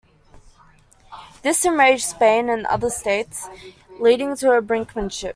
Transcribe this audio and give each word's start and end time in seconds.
This 1.43 1.63
enraged 1.63 2.05
Spain 2.05 2.49
and 2.49 2.65
other 2.65 2.89
states, 2.89 3.47
leading 3.99 4.35
to 4.37 4.47
brinkmanship. 4.59 5.29